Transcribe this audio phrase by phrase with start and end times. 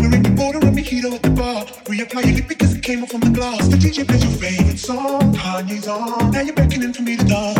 [0.00, 1.64] we're in the border of mojito at the bar.
[1.84, 3.68] Reapply your lip because it came off on the glass.
[3.68, 6.30] The DJ plays your favorite song, Kanye's on.
[6.30, 7.59] Now you're beckoning for me to dance.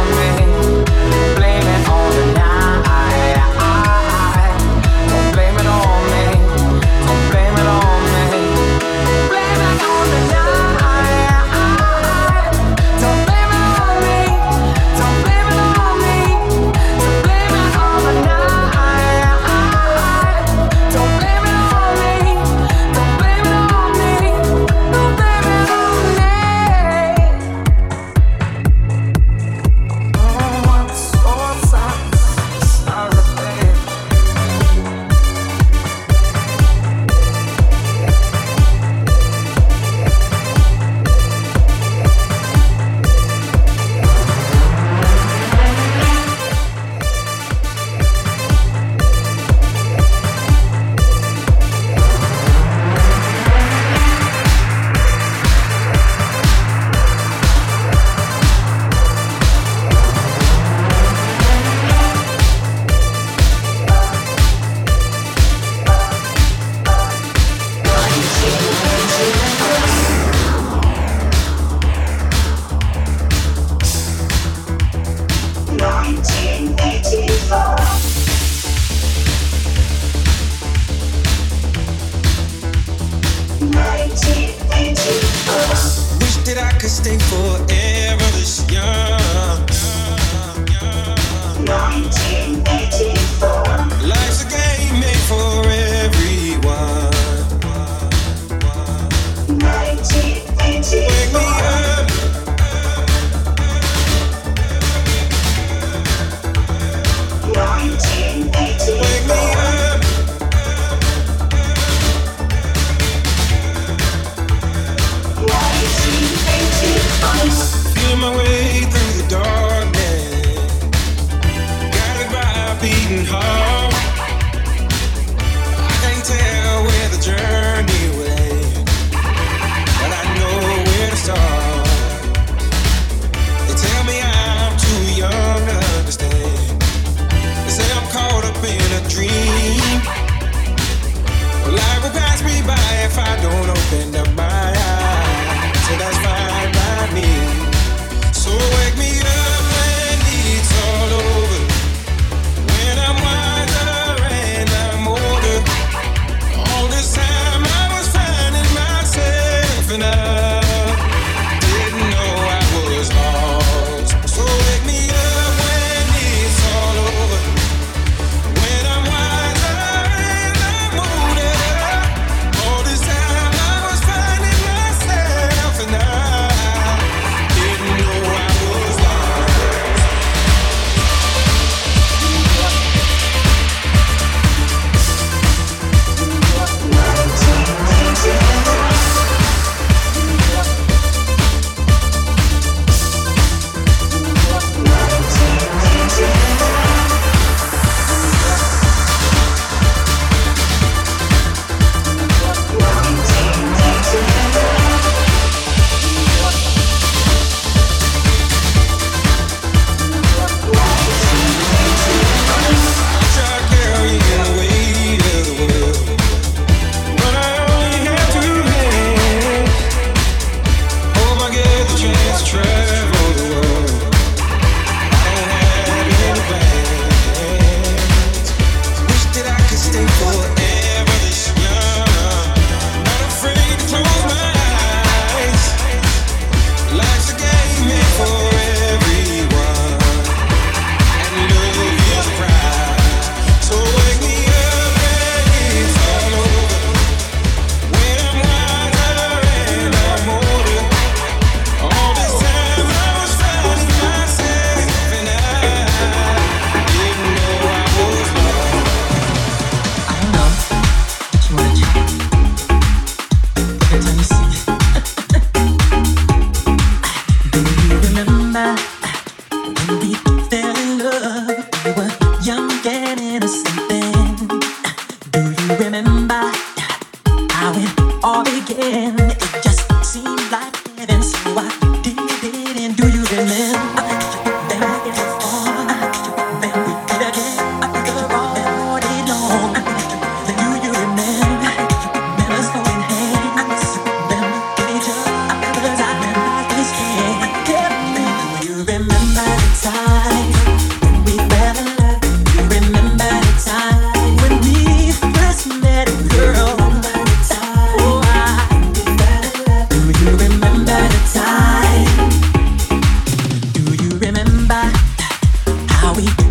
[316.13, 316.50] we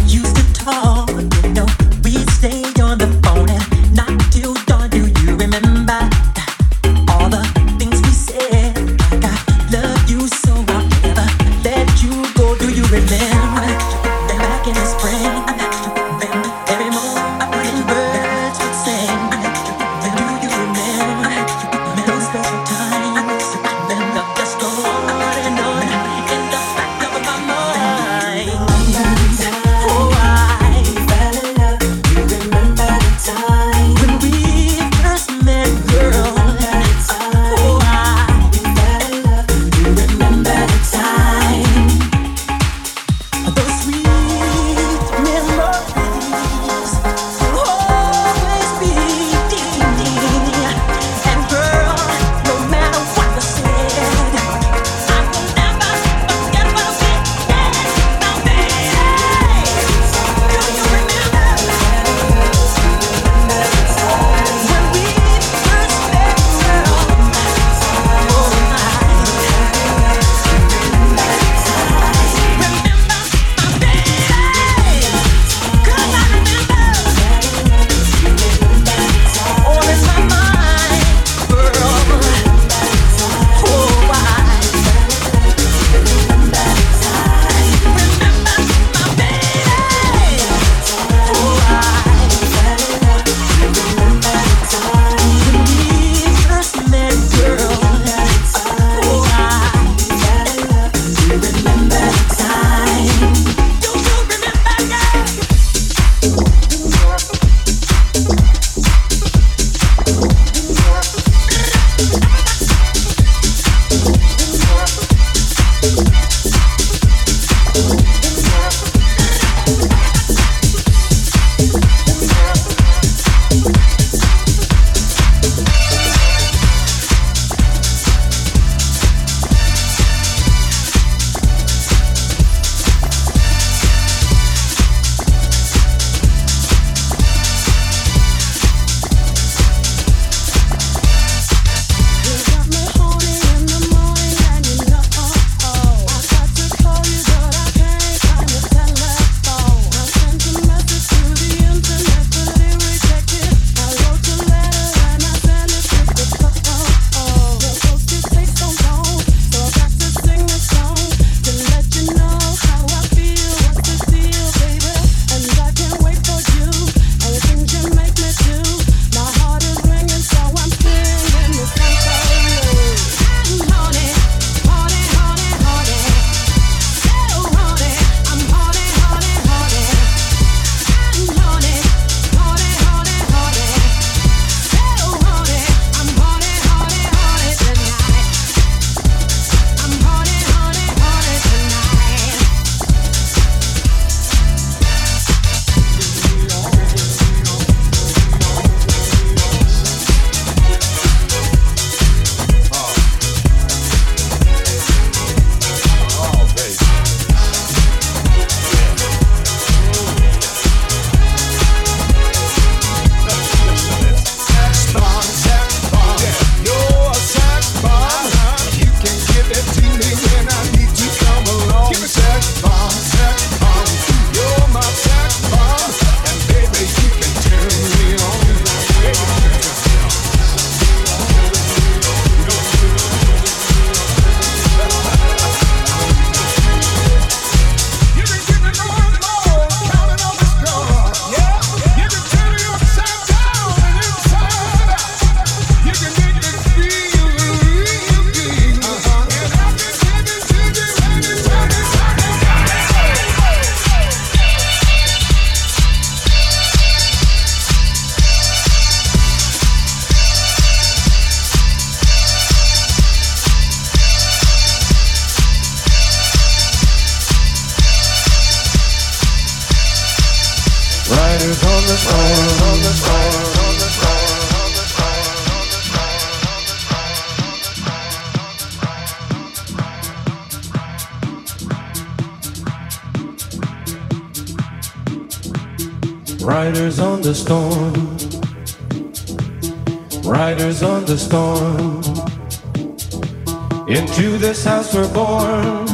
[294.90, 295.88] house we're born.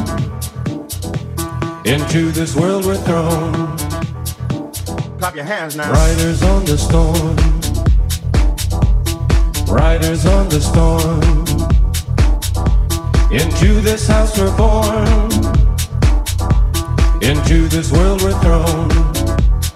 [1.85, 3.77] Into this world we're thrown.
[5.17, 5.91] Clap your hands now.
[5.91, 7.35] Riders on the storm.
[9.67, 11.21] Riders on the storm.
[13.31, 15.31] Into this house we're born.
[17.21, 18.89] Into this world we're thrown.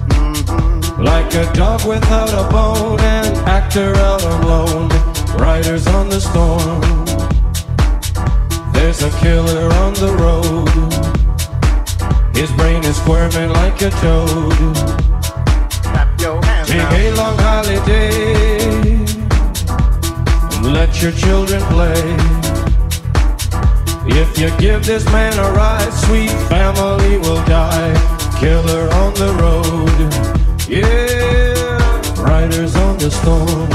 [0.09, 1.03] Mm-hmm.
[1.03, 4.89] Like a dog without a bone, an actor out alone.
[5.37, 7.00] Riders on the storm.
[9.03, 10.69] A killer on the road.
[12.35, 14.75] His brain is squirming like a toad.
[16.67, 18.61] Take a long holiday
[20.55, 22.15] and let your children play.
[24.05, 27.93] If you give this man a ride, sweet family will die.
[28.39, 30.13] Killer on the road,
[30.69, 32.21] yeah.
[32.21, 33.67] Riders on the storm,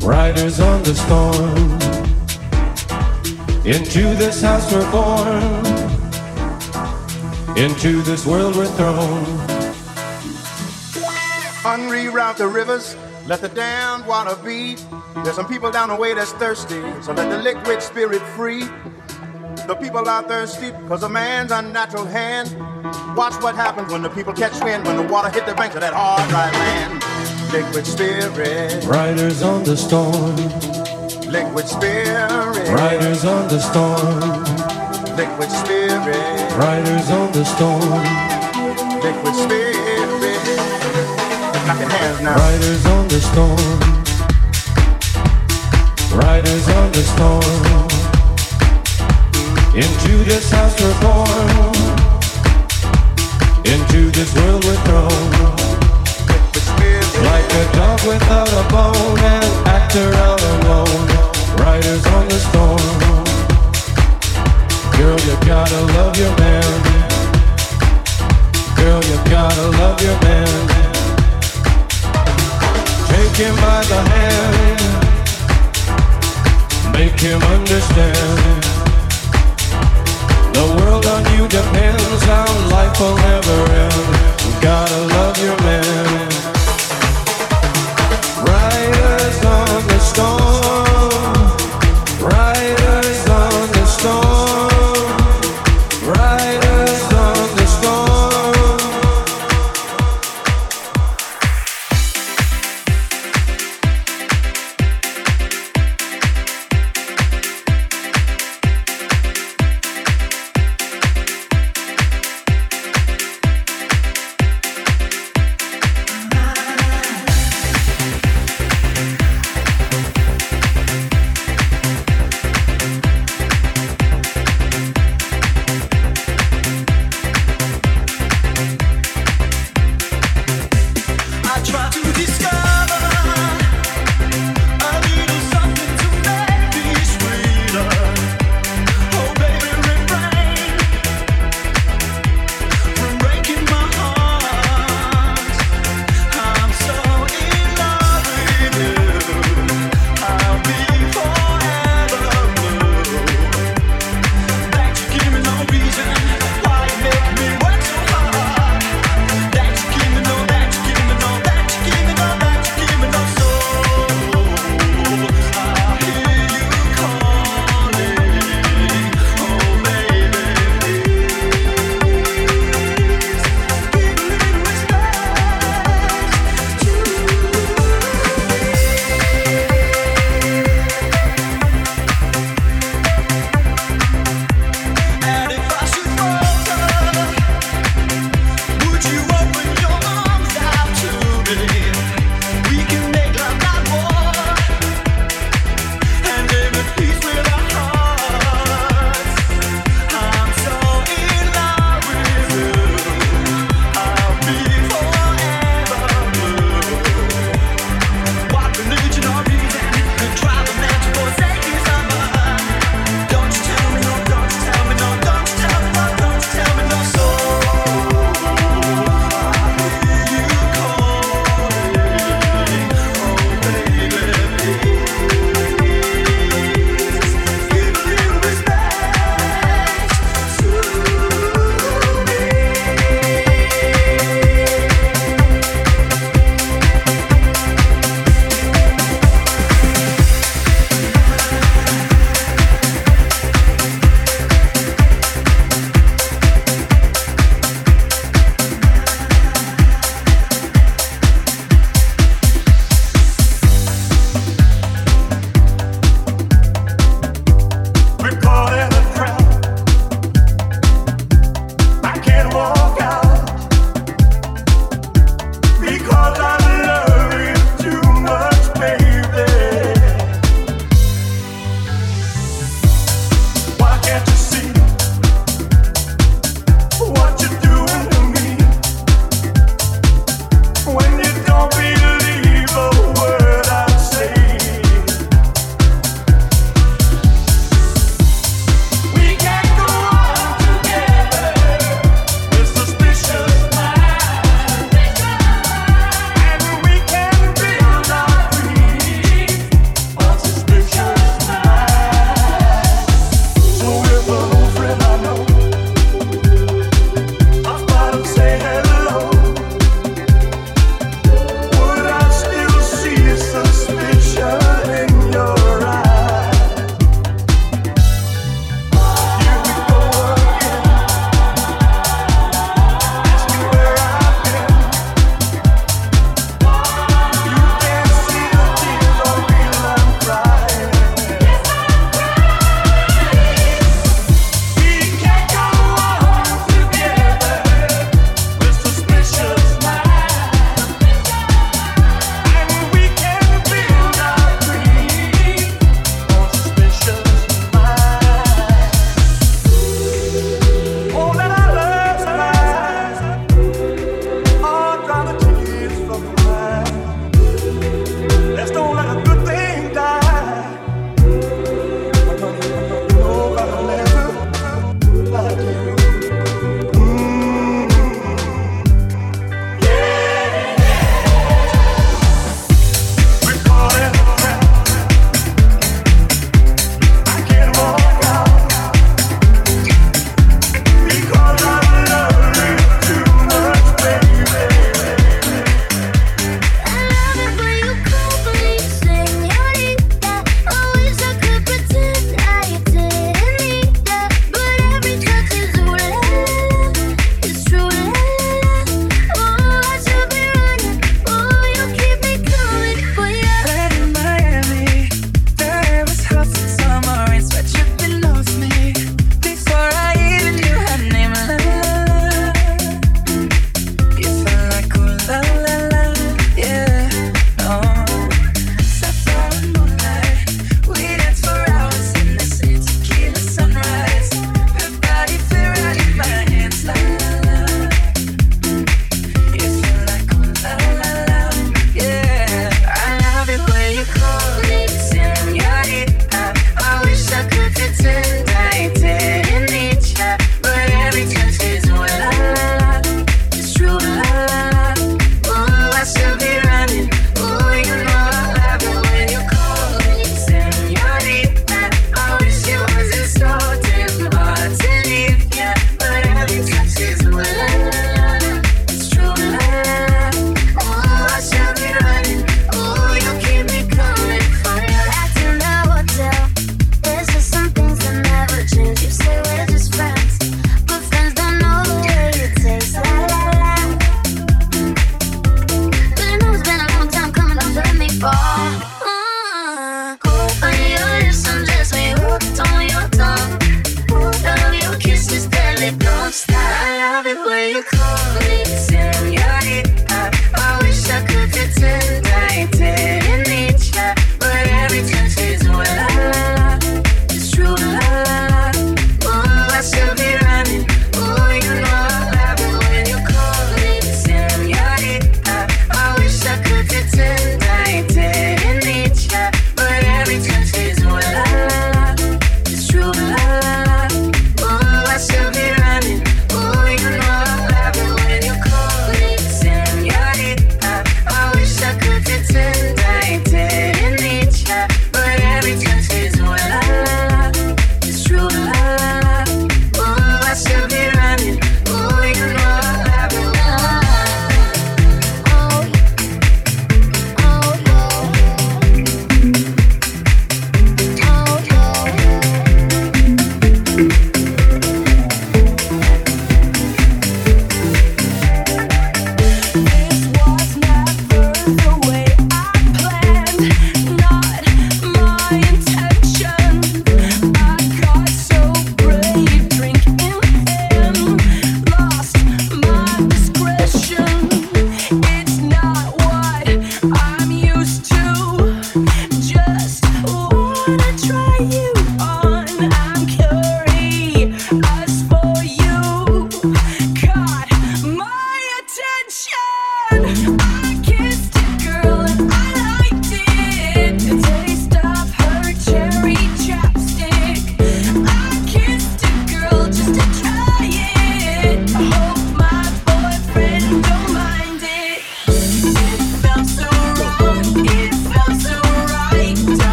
[0.00, 1.91] riders on the storm.
[3.64, 5.40] Into this house we're born,
[7.56, 9.24] into this world we're thrown.
[11.62, 12.96] Unreroute the rivers,
[13.28, 14.74] let the dammed water be.
[15.22, 18.64] There's some people down the way that's thirsty, so let the liquid spirit free.
[19.68, 22.50] The people are thirsty because of man's unnatural hand.
[23.16, 25.82] Watch what happens when the people catch wind, when the water hit the banks of
[25.82, 27.52] that hard, dry land.
[27.52, 28.84] Liquid spirit.
[28.86, 30.71] Riders on the storm.
[31.32, 32.68] Liquid spirit.
[32.68, 34.44] Riders on the storm.
[35.16, 36.52] Liquid spirit.
[36.56, 38.04] Riders on the storm.
[39.00, 39.82] Liquid spirit
[41.92, 42.36] hands now.
[42.36, 43.80] Riders on the storm.
[46.20, 47.88] Riders on the storm.
[49.74, 51.74] Into this house we're born.
[53.64, 55.71] Into this world we're thrown.
[57.28, 59.18] Like a dog without a bone,
[59.66, 61.06] actor out alone.
[61.56, 62.98] Riders on the storm.
[64.98, 66.72] Girl, you gotta love your man.
[68.76, 70.68] Girl, you gotta love your man.
[73.12, 74.80] Take him by the hand,
[76.92, 78.62] make him understand.
[80.52, 84.06] The world on you depends, our life will never end.
[84.60, 86.41] Gotta love your man.
[90.14, 90.51] Storm,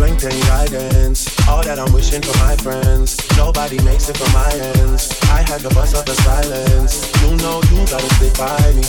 [0.00, 1.28] strength and guidance.
[1.46, 3.20] All that I'm wishing for my friends.
[3.36, 4.48] Nobody makes it for my
[4.80, 5.12] ends.
[5.28, 7.04] I had to bust up the silence.
[7.20, 8.82] You know you gotta stick by me.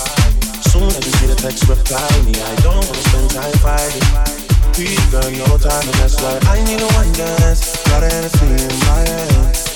[0.72, 2.32] Soon as you see the text, reply me.
[2.32, 4.08] I don't wanna spend time fighting.
[4.80, 7.76] We got no time, and that's why I need a one dance.
[7.92, 9.71] Got an in my hand.